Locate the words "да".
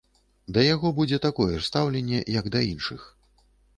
0.55-0.61, 2.57-2.63